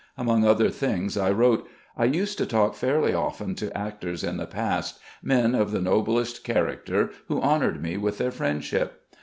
[0.17, 4.47] Among other things I wrote: "I used to talk fairly often to actors in the
[4.47, 9.03] past, men of the noblest character, who honoured me with their friendship.